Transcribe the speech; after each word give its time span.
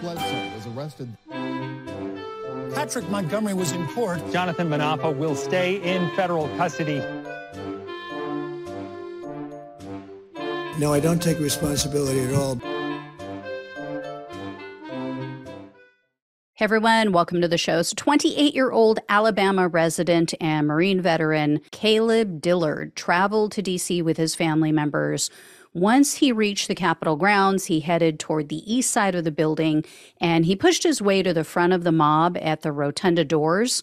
Bledsoe 0.00 0.54
was 0.54 0.66
arrested. 0.68 1.08
Patrick 2.74 3.08
Montgomery 3.08 3.54
was 3.54 3.72
in 3.72 3.86
court. 3.88 4.20
Jonathan 4.32 4.68
Manapa 4.68 5.16
will 5.16 5.34
stay 5.34 5.76
in 5.82 6.10
federal 6.14 6.48
custody. 6.56 7.02
No, 10.78 10.92
I 10.92 11.00
don't 11.00 11.20
take 11.20 11.40
responsibility 11.40 12.20
at 12.20 12.34
all. 12.34 12.60
Hey 16.54 16.64
everyone, 16.64 17.12
welcome 17.12 17.40
to 17.40 17.46
the 17.46 17.56
show. 17.56 17.82
So 17.82 17.94
28 17.96 18.52
year 18.52 18.72
old 18.72 18.98
Alabama 19.08 19.68
resident 19.68 20.34
and 20.40 20.66
Marine 20.66 21.00
veteran 21.00 21.60
Kaleb 21.70 22.40
Dillard 22.40 22.96
traveled 22.96 23.52
to 23.52 23.62
DC 23.62 24.02
with 24.02 24.16
his 24.16 24.34
family 24.34 24.72
members. 24.72 25.30
Once 25.74 26.16
he 26.16 26.32
reached 26.32 26.68
the 26.68 26.74
Capitol 26.74 27.16
grounds, 27.16 27.66
he 27.66 27.80
headed 27.80 28.18
toward 28.18 28.48
the 28.48 28.72
east 28.72 28.90
side 28.90 29.14
of 29.14 29.24
the 29.24 29.30
building 29.30 29.84
and 30.20 30.44
he 30.44 30.56
pushed 30.56 30.82
his 30.82 31.02
way 31.02 31.22
to 31.22 31.32
the 31.32 31.44
front 31.44 31.72
of 31.72 31.84
the 31.84 31.92
mob 31.92 32.36
at 32.40 32.62
the 32.62 32.72
rotunda 32.72 33.24
doors. 33.24 33.82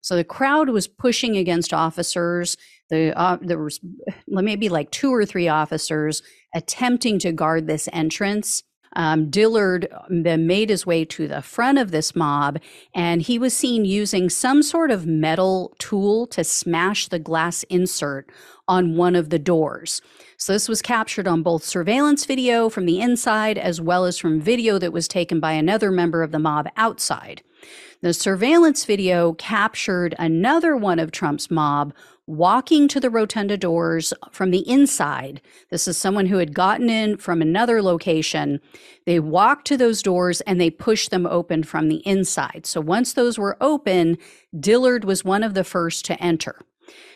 So 0.00 0.16
the 0.16 0.24
crowd 0.24 0.68
was 0.68 0.86
pushing 0.86 1.36
against 1.36 1.74
officers. 1.74 2.56
The, 2.90 3.16
uh, 3.18 3.38
there 3.40 3.58
was 3.58 3.80
maybe 4.28 4.68
like 4.68 4.90
two 4.90 5.12
or 5.12 5.26
three 5.26 5.48
officers 5.48 6.22
attempting 6.54 7.18
to 7.20 7.32
guard 7.32 7.66
this 7.66 7.88
entrance. 7.92 8.62
Um, 8.96 9.28
Dillard 9.28 9.88
then 10.08 10.46
made 10.46 10.70
his 10.70 10.86
way 10.86 11.04
to 11.04 11.28
the 11.28 11.42
front 11.42 11.78
of 11.78 11.90
this 11.90 12.16
mob, 12.16 12.58
and 12.94 13.20
he 13.20 13.38
was 13.38 13.54
seen 13.54 13.84
using 13.84 14.30
some 14.30 14.62
sort 14.62 14.90
of 14.90 15.06
metal 15.06 15.74
tool 15.78 16.26
to 16.28 16.42
smash 16.42 17.06
the 17.06 17.18
glass 17.18 17.62
insert 17.64 18.28
on 18.66 18.96
one 18.96 19.14
of 19.14 19.28
the 19.30 19.38
doors. 19.38 20.00
So, 20.38 20.54
this 20.54 20.68
was 20.68 20.82
captured 20.82 21.28
on 21.28 21.42
both 21.42 21.62
surveillance 21.62 22.24
video 22.24 22.68
from 22.68 22.86
the 22.86 23.00
inside 23.00 23.58
as 23.58 23.80
well 23.80 24.06
as 24.06 24.18
from 24.18 24.40
video 24.40 24.78
that 24.78 24.92
was 24.92 25.06
taken 25.06 25.40
by 25.40 25.52
another 25.52 25.90
member 25.90 26.22
of 26.22 26.32
the 26.32 26.38
mob 26.38 26.66
outside. 26.76 27.42
The 28.00 28.14
surveillance 28.14 28.84
video 28.84 29.34
captured 29.34 30.14
another 30.18 30.76
one 30.76 30.98
of 30.98 31.12
Trump's 31.12 31.50
mob 31.50 31.92
walking 32.26 32.88
to 32.88 32.98
the 32.98 33.10
rotunda 33.10 33.56
doors 33.56 34.12
from 34.32 34.50
the 34.50 34.68
inside. 34.68 35.40
This 35.70 35.86
is 35.86 35.96
someone 35.96 36.26
who 36.26 36.38
had 36.38 36.54
gotten 36.54 36.90
in 36.90 37.16
from 37.16 37.40
another 37.40 37.82
location. 37.82 38.60
They 39.04 39.20
walked 39.20 39.66
to 39.68 39.76
those 39.76 40.02
doors 40.02 40.40
and 40.42 40.60
they 40.60 40.70
pushed 40.70 41.10
them 41.10 41.26
open 41.26 41.62
from 41.62 41.88
the 41.88 42.06
inside. 42.06 42.66
So 42.66 42.80
once 42.80 43.12
those 43.12 43.38
were 43.38 43.56
open, 43.60 44.18
Dillard 44.58 45.04
was 45.04 45.24
one 45.24 45.42
of 45.42 45.54
the 45.54 45.64
first 45.64 46.04
to 46.06 46.20
enter. 46.20 46.60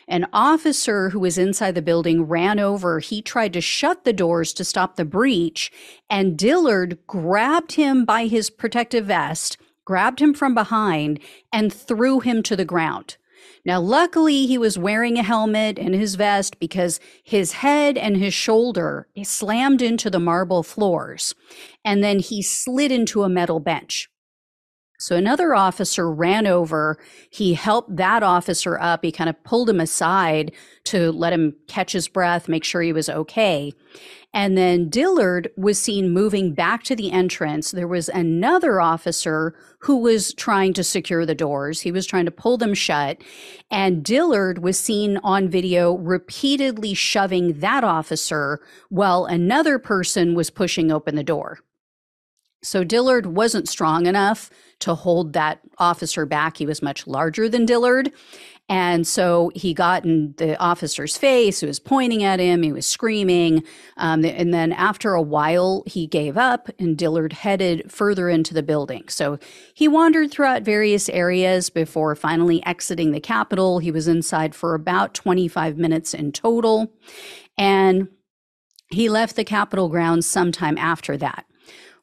An 0.07 0.27
officer 0.33 1.11
who 1.11 1.21
was 1.21 1.39
inside 1.39 1.77
the 1.77 1.83
building 1.83 2.25
ran 2.25 2.59
over. 2.59 2.99
He 2.99 3.23
tried 3.23 3.53
to 3.53 3.61
shut 3.61 4.05
the 4.05 4.13
doors 4.13 4.53
to 4.55 4.65
stop 4.65 4.97
the 4.97 5.05
breach, 5.05 5.71
and 6.09 6.37
Dillard 6.37 6.99
grabbed 7.07 7.73
him 7.73 8.05
by 8.05 8.27
his 8.27 8.51
protective 8.51 9.07
vest, 9.07 9.57
grabbed 9.85 10.21
him 10.21 10.35
from 10.35 10.53
behind, 10.53 11.21
and 11.53 11.73
threw 11.73 12.19
him 12.19 12.43
to 12.43 12.57
the 12.57 12.65
ground. 12.65 13.17
Now, 13.65 13.81
luckily, 13.81 14.47
he 14.47 14.57
was 14.57 14.79
wearing 14.79 15.19
a 15.19 15.23
helmet 15.23 15.79
and 15.79 15.95
his 15.95 16.15
vest 16.15 16.59
because 16.59 16.99
his 17.23 17.53
head 17.53 17.99
and 17.99 18.17
his 18.17 18.33
shoulder 18.33 19.07
slammed 19.23 19.83
into 19.83 20.09
the 20.09 20.21
marble 20.21 20.63
floors, 20.63 21.35
and 21.85 22.03
then 22.03 22.21
he 22.21 22.43
slid 22.43 22.91
into 22.91 23.23
a 23.23 23.29
metal 23.29 23.61
bench. 23.61 24.09
So 25.01 25.17
another 25.17 25.55
officer 25.55 26.13
ran 26.13 26.47
over. 26.47 26.99
He 27.31 27.55
helped 27.55 27.97
that 27.97 28.23
officer 28.23 28.79
up. 28.79 29.03
He 29.03 29.11
kind 29.11 29.31
of 29.31 29.43
pulled 29.45 29.71
him 29.71 29.81
aside 29.81 30.53
to 30.85 31.11
let 31.13 31.33
him 31.33 31.57
catch 31.69 31.93
his 31.93 32.07
breath, 32.07 32.51
make 32.51 32.65
sure 32.65 32.83
he 32.83 32.93
was 32.93 33.09
okay. 33.09 33.73
And 34.35 34.59
then 34.59 34.91
Dillard 34.91 35.51
was 35.57 35.81
seen 35.81 36.11
moving 36.11 36.53
back 36.53 36.83
to 36.85 36.95
the 36.95 37.13
entrance. 37.13 37.71
There 37.71 37.89
was 37.89 38.11
another 38.11 38.79
officer 38.79 39.55
who 39.79 39.97
was 39.97 40.35
trying 40.35 40.75
to 40.75 40.85
secure 40.85 41.25
the 41.25 41.35
doors. 41.35 41.81
He 41.81 41.91
was 41.91 42.07
trying 42.07 42.27
to 42.27 42.31
pull 42.31 42.59
them 42.59 42.75
shut. 42.75 43.23
And 43.71 44.05
Dillard 44.05 44.59
was 44.59 44.79
seen 44.79 45.17
on 45.25 45.49
video 45.49 45.95
repeatedly 45.95 46.93
shoving 46.93 47.59
that 47.61 47.85
officer 47.85 48.61
while 48.91 49.25
another 49.25 49.79
person 49.79 50.35
was 50.35 50.51
pushing 50.51 50.93
open 50.93 51.17
the 51.17 51.25
door. 51.25 51.61
So 52.63 52.85
Dillard 52.85 53.25
wasn't 53.25 53.69
strong 53.69 54.05
enough 54.05 54.51
to 54.81 54.95
hold 54.95 55.33
that 55.35 55.61
officer 55.79 56.27
back. 56.27 56.57
He 56.57 56.67
was 56.67 56.83
much 56.83 57.07
larger 57.07 57.49
than 57.49 57.67
Dillard. 57.67 58.13
And 58.71 59.05
so 59.05 59.51
he 59.57 59.75
got 59.75 60.05
in 60.05 60.33
the 60.37 60.57
officer's 60.61 61.17
face, 61.17 61.59
He 61.59 61.67
was 61.67 61.81
pointing 61.81 62.23
at 62.23 62.39
him, 62.39 62.63
he 62.63 62.71
was 62.71 62.87
screaming. 62.87 63.65
Um, 63.97 64.25
and 64.25 64.55
then 64.55 64.73
after 64.73 65.13
a 65.15 65.21
while, 65.21 65.83
he 65.87 66.07
gave 66.07 66.37
up 66.37 66.69
and 66.79 66.97
Dillard 66.97 67.33
headed 67.33 67.91
further 67.91 68.29
into 68.29 68.55
the 68.55 68.63
building. 68.63 69.09
So 69.09 69.41
he 69.75 69.89
wandered 69.89 70.31
throughout 70.31 70.63
various 70.63 71.09
areas 71.09 71.69
before 71.69 72.15
finally 72.15 72.65
exiting 72.65 73.11
the 73.11 73.21
Capitol. 73.21 73.81
He 73.81 73.91
was 73.91 74.07
inside 74.07 74.55
for 74.55 74.75
about 74.75 75.15
25 75.15 75.77
minutes 75.77 76.15
in 76.15 76.31
total. 76.31 76.93
And 77.59 78.07
he 78.93 79.09
left 79.09 79.35
the 79.35 79.45
Capitol 79.45 79.89
grounds 79.89 80.27
sometime 80.27 80.79
after 80.79 81.17
that. 81.17 81.45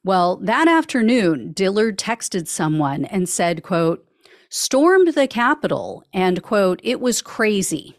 Well, 0.08 0.38
that 0.38 0.68
afternoon, 0.68 1.52
Dillard 1.52 1.98
texted 1.98 2.48
someone 2.48 3.04
and 3.04 3.28
said, 3.28 3.62
quote, 3.62 4.08
stormed 4.48 5.08
the 5.08 5.28
Capitol 5.28 6.02
and, 6.14 6.42
quote, 6.42 6.80
it 6.82 6.98
was 6.98 7.20
crazy. 7.20 7.94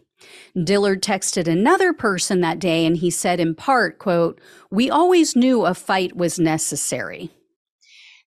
Dillard 0.55 1.03
texted 1.03 1.47
another 1.47 1.93
person 1.93 2.41
that 2.41 2.57
day 2.57 2.83
and 2.87 2.97
he 2.97 3.11
said 3.11 3.39
in 3.39 3.53
part, 3.53 3.99
quote, 3.99 4.41
we 4.71 4.89
always 4.89 5.35
knew 5.35 5.67
a 5.67 5.75
fight 5.75 6.17
was 6.17 6.39
necessary. 6.39 7.29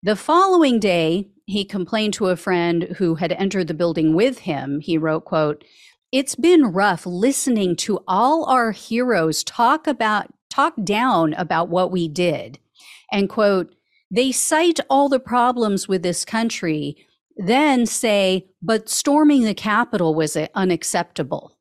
The 0.02 0.14
following 0.14 0.78
day, 0.78 1.30
he 1.47 1.64
complained 1.64 2.12
to 2.14 2.26
a 2.26 2.36
friend 2.36 2.82
who 2.98 3.14
had 3.14 3.32
entered 3.32 3.68
the 3.68 3.72
building 3.72 4.14
with 4.14 4.41
him. 4.41 4.80
He 4.80 4.98
wrote, 4.98 5.24
quote, 5.24 5.64
it's 6.12 6.34
been 6.34 6.66
rough 6.66 7.06
listening 7.06 7.76
to 7.76 8.00
all 8.06 8.44
our 8.44 8.72
heroes 8.72 9.42
talk 9.42 9.86
about 9.86 10.26
talk 10.50 10.74
down 10.84 11.32
about 11.32 11.70
what 11.70 11.91
we 11.91 12.08
did. 12.08 12.58
And 13.12 13.28
quote, 13.28 13.75
they 14.10 14.32
cite 14.32 14.81
all 14.88 15.09
the 15.09 15.21
problems 15.21 15.87
with 15.87 16.03
this 16.03 16.25
country, 16.25 16.97
then 17.37 17.87
say, 17.87 18.47
but 18.60 18.88
storming 18.88 19.44
the 19.44 19.54
Capitol 19.54 20.15
was 20.15 20.37
unacceptable. 20.54 21.56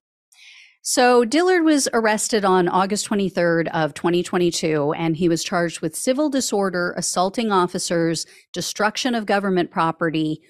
So 0.81 1.25
Dillard 1.25 1.63
was 1.63 1.87
arrested 1.93 2.43
on 2.43 2.67
August 2.67 3.07
23rd 3.07 3.67
of 3.67 3.93
2022 3.93 4.93
and 4.93 5.15
he 5.15 5.29
was 5.29 5.43
charged 5.43 5.81
with 5.81 5.95
civil 5.95 6.29
disorder, 6.29 6.95
assaulting 6.97 7.51
officers, 7.51 8.25
destruction 8.53 9.13
of 9.13 9.25
government 9.27 9.69
property, 9.69 10.41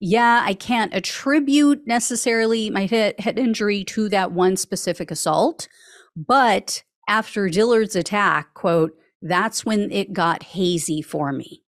yeah, 0.00 0.42
I 0.44 0.54
can't 0.54 0.94
attribute 0.94 1.86
necessarily 1.86 2.70
my 2.70 2.86
head, 2.86 3.18
head 3.18 3.38
injury 3.38 3.84
to 3.84 4.08
that 4.10 4.32
one 4.32 4.56
specific 4.56 5.10
assault, 5.10 5.68
but 6.16 6.82
after 7.08 7.48
Dillard's 7.48 7.96
attack, 7.96 8.54
quote, 8.54 8.92
that's 9.22 9.64
when 9.64 9.90
it 9.90 10.12
got 10.12 10.42
hazy 10.42 11.02
for 11.02 11.32
me. 11.32 11.62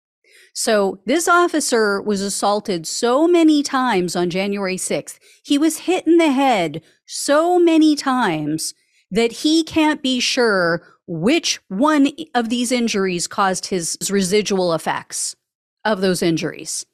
So 0.55 1.01
this 1.05 1.27
officer 1.27 2.01
was 2.01 2.21
assaulted 2.21 2.87
so 2.87 3.27
many 3.27 3.63
times 3.63 4.15
on 4.15 4.31
January 4.31 4.77
6th. 4.77 5.19
He 5.45 5.59
was 5.59 5.79
hit 5.79 6.07
in 6.07 6.19
the 6.19 6.31
head 6.31 6.83
so 7.07 7.59
many 7.59 7.97
times 7.97 8.73
that 9.11 9.33
he 9.33 9.65
can't 9.65 10.03
be 10.03 10.21
sure 10.21 10.94
which 11.07 11.61
one 11.69 12.09
of 12.35 12.49
these 12.49 12.73
injuries 12.73 13.27
caused 13.27 13.67
his 13.67 13.99
residual 14.11 14.73
effects 14.73 15.37
of 15.85 16.01
those 16.01 16.23
injuries. 16.23 16.87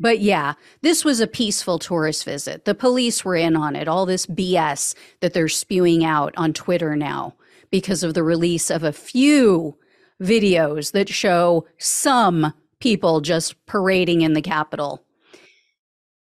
But 0.00 0.20
yeah, 0.20 0.54
this 0.80 1.04
was 1.04 1.20
a 1.20 1.28
peaceful 1.28 1.78
tourist 1.78 2.24
visit. 2.24 2.64
The 2.64 2.74
police 2.74 3.24
were 3.24 3.36
in 3.36 3.54
on 3.56 3.76
it, 3.76 3.86
all 3.86 4.04
this 4.04 4.26
BS 4.26 4.96
that 5.20 5.32
they're 5.32 5.48
spewing 5.48 6.04
out 6.04 6.34
on 6.36 6.52
Twitter 6.52 6.96
now 6.96 7.34
because 7.70 8.02
of 8.02 8.14
the 8.14 8.24
release 8.24 8.68
of 8.68 8.82
a 8.82 8.92
few 8.92 9.76
videos 10.20 10.92
that 10.92 11.08
show 11.08 11.66
some 11.78 12.52
people 12.80 13.20
just 13.20 13.64
parading 13.66 14.22
in 14.22 14.32
the 14.32 14.42
Capitol. 14.42 15.04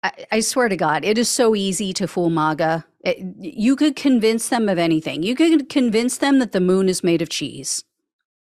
I, 0.04 0.26
I 0.32 0.40
swear 0.40 0.70
to 0.70 0.78
God, 0.78 1.06
it 1.06 1.18
is 1.18 1.30
so 1.30 1.56
easy 1.56 1.94
to 1.94 2.08
fool 2.08 2.30
MAGA. 2.30 2.86
It, 3.02 3.18
you 3.40 3.76
could 3.76 3.96
convince 3.96 4.50
them 4.50 4.70
of 4.70 4.78
anything. 4.78 5.24
You 5.24 5.36
could 5.36 5.70
convince 5.70 6.18
them 6.18 6.40
that 6.40 6.52
the 6.52 6.62
moon 6.62 6.90
is 6.90 7.04
made 7.04 7.22
of 7.22 7.30
cheese. 7.30 7.84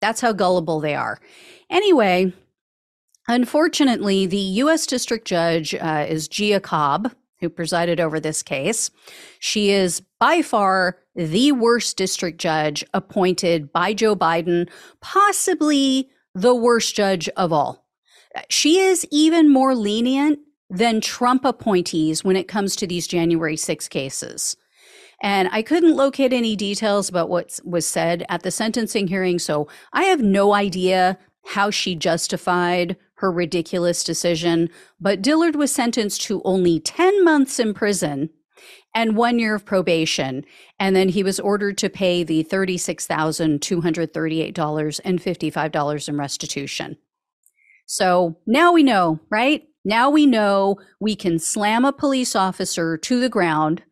That's 0.01 0.21
how 0.21 0.33
gullible 0.33 0.79
they 0.79 0.95
are. 0.95 1.19
Anyway, 1.69 2.33
unfortunately, 3.27 4.25
the 4.25 4.37
U.S. 4.37 4.85
District 4.85 5.25
Judge 5.25 5.75
uh, 5.75 6.05
is 6.07 6.27
Jia 6.27 6.61
Cobb, 6.61 7.13
who 7.39 7.49
presided 7.49 7.99
over 7.99 8.19
this 8.19 8.43
case. 8.43 8.91
She 9.39 9.71
is 9.71 10.01
by 10.19 10.41
far 10.41 10.97
the 11.15 11.51
worst 11.51 11.97
district 11.97 12.39
judge 12.39 12.85
appointed 12.93 13.73
by 13.73 13.93
Joe 13.93 14.15
Biden, 14.15 14.69
possibly 15.01 16.09
the 16.33 16.55
worst 16.55 16.95
judge 16.95 17.27
of 17.29 17.51
all. 17.51 17.85
She 18.49 18.79
is 18.79 19.05
even 19.11 19.51
more 19.51 19.75
lenient 19.75 20.39
than 20.71 21.01
Trump 21.01 21.43
appointees 21.43 22.23
when 22.23 22.37
it 22.37 22.47
comes 22.47 22.77
to 22.77 22.87
these 22.87 23.05
January 23.05 23.57
6 23.57 23.87
cases. 23.89 24.55
And 25.21 25.49
I 25.51 25.61
couldn't 25.61 25.95
locate 25.95 26.33
any 26.33 26.55
details 26.55 27.09
about 27.09 27.29
what 27.29 27.59
was 27.63 27.85
said 27.85 28.25
at 28.29 28.41
the 28.41 28.49
sentencing 28.49 29.07
hearing. 29.07 29.37
So 29.37 29.67
I 29.93 30.05
have 30.05 30.21
no 30.21 30.53
idea 30.53 31.19
how 31.45 31.69
she 31.69 31.93
justified 31.93 32.97
her 33.15 33.31
ridiculous 33.31 34.03
decision. 34.03 34.69
But 34.99 35.21
Dillard 35.21 35.55
was 35.55 35.71
sentenced 35.71 36.23
to 36.23 36.41
only 36.43 36.79
10 36.79 37.23
months 37.23 37.59
in 37.59 37.75
prison 37.75 38.31
and 38.95 39.15
one 39.15 39.37
year 39.39 39.55
of 39.55 39.65
probation. 39.65 40.43
And 40.79 40.95
then 40.95 41.09
he 41.09 41.21
was 41.21 41.39
ordered 41.39 41.77
to 41.79 41.89
pay 41.89 42.23
the 42.23 42.43
$36,238 42.43 44.99
and 45.03 45.21
$55 45.21 46.09
in 46.09 46.17
restitution. 46.17 46.97
So 47.85 48.37
now 48.47 48.71
we 48.71 48.83
know, 48.83 49.19
right? 49.29 49.63
Now 49.83 50.09
we 50.09 50.25
know 50.25 50.77
we 50.99 51.15
can 51.15 51.39
slam 51.39 51.85
a 51.85 51.93
police 51.93 52.35
officer 52.35 52.97
to 52.97 53.19
the 53.19 53.29
ground. 53.29 53.83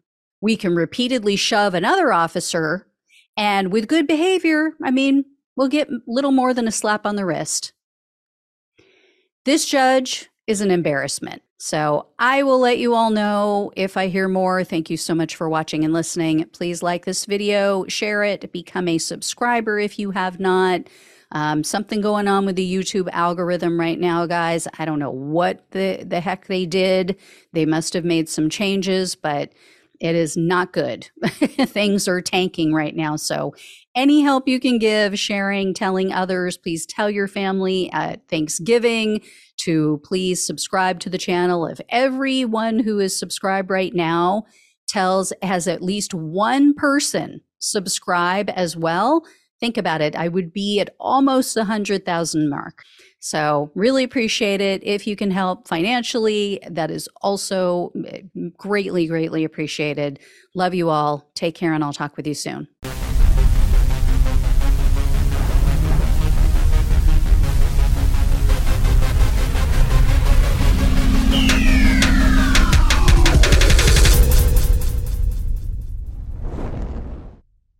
We 0.42 0.56
can 0.56 0.76
repeatedly 0.76 1.36
shove 1.36 1.74
another 1.74 2.14
officer. 2.14 2.88
And 3.36 3.72
with 3.72 3.88
good 3.88 4.08
behavior, 4.08 4.72
I 4.84 4.92
mean, 4.92 5.26
we'll 5.56 5.68
get 5.68 5.90
little 6.08 6.32
more 6.32 6.54
than 6.54 6.68
a 6.68 6.72
slap 6.72 7.06
on 7.06 7.16
the 7.16 7.26
wrist. 7.26 7.74
This 9.46 9.66
judge 9.66 10.30
is 10.46 10.62
an 10.62 10.72
embarrassment. 10.72 11.42
So 11.62 12.08
I 12.20 12.44
will 12.44 12.60
let 12.60 12.78
you 12.78 12.94
all 12.94 13.10
know 13.10 13.72
if 13.76 13.98
I 13.98 14.08
hear 14.08 14.30
more. 14.30 14.64
Thank 14.64 14.90
you 14.90 14.96
so 14.96 15.14
much 15.14 15.36
for 15.36 15.50
watching 15.50 15.84
and 15.84 15.94
listening. 15.94 16.46
Please 16.54 16.82
like 16.82 17.04
this 17.04 17.26
video, 17.26 17.86
share 17.88 18.24
it, 18.24 18.52
become 18.54 18.88
a 18.88 18.98
subscriber 18.98 19.78
if 19.78 20.00
you 20.00 20.12
have 20.12 20.40
not. 20.40 20.82
Um, 21.32 21.64
something 21.64 22.02
going 22.02 22.28
on 22.28 22.46
with 22.46 22.56
the 22.56 22.74
YouTube 22.74 23.10
algorithm 23.12 23.80
right 23.80 24.00
now, 24.00 24.26
guys. 24.26 24.68
I 24.78 24.86
don't 24.86 25.00
know 25.00 25.12
what 25.12 25.70
the, 25.72 26.04
the 26.04 26.20
heck 26.20 26.48
they 26.48 26.66
did. 26.66 27.18
They 27.54 27.66
must 27.66 27.94
have 27.94 28.06
made 28.06 28.28
some 28.30 28.50
changes, 28.50 29.16
but 29.16 29.52
it 30.00 30.16
is 30.16 30.38
not 30.38 30.72
good. 30.72 31.10
Things 31.24 32.08
are 32.08 32.22
tanking 32.22 32.74
right 32.74 32.96
now. 32.96 33.16
So, 33.16 33.54
any 33.96 34.22
help 34.22 34.48
you 34.48 34.60
can 34.60 34.80
give, 34.80 35.20
sharing, 35.20 35.74
telling 35.74 36.14
others, 36.14 36.58
please 36.58 36.86
tell 36.86 37.10
your 37.10 37.28
family 37.28 37.92
at 37.92 38.26
Thanksgiving 38.30 39.22
to 39.58 40.00
please 40.06 40.46
subscribe 40.46 41.00
to 41.02 41.10
the 41.10 41.18
channel. 41.18 41.66
If 41.66 41.82
everyone 41.90 42.80
who 42.80 43.00
is 43.00 43.18
subscribed 43.18 43.70
right 43.70 43.94
now 43.94 44.46
tells, 44.88 45.34
has 45.42 45.68
at 45.68 45.82
least 45.82 46.14
one 46.14 46.74
person 46.74 47.42
subscribe 47.60 48.50
as 48.56 48.78
well, 48.78 49.26
think 49.60 49.78
about 49.78 50.02
it. 50.02 50.16
I 50.16 50.28
would 50.28 50.54
be 50.54 50.80
at 50.80 50.96
almost 51.00 51.54
the 51.54 51.62
100,000 51.62 52.50
mark. 52.50 52.84
So, 53.20 53.70
really 53.76 54.06
appreciate 54.06 54.62
it. 54.62 54.82
If 54.84 55.06
you 55.06 55.18
can 55.18 55.30
help 55.30 55.68
financially, 55.68 56.60
that 56.70 56.90
is 56.90 57.10
also 57.22 57.92
eh, 58.08 58.22
greatly, 58.58 59.08
greatly 59.08 59.44
appreciated. 59.44 60.20
Love 60.56 60.74
you 60.74 60.90
all. 60.90 61.30
Take 61.36 61.56
care, 61.56 61.74
and 61.74 61.84
I'll 61.84 61.92
talk 61.92 62.16
with 62.16 62.26
you 62.26 62.34
soon. 62.34 62.68